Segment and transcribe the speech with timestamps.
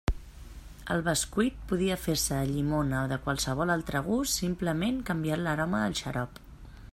[0.93, 5.99] El bescuit podia fer-se de llimona o de qualsevol altre gust, simplement canviant l'aroma del
[6.03, 6.43] xarop.